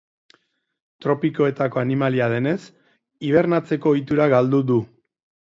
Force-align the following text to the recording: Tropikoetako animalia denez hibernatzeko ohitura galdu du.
Tropikoetako 1.05 1.81
animalia 1.81 2.31
denez 2.33 2.57
hibernatzeko 3.29 3.95
ohitura 3.95 4.29
galdu 4.35 4.65
du. 4.73 4.81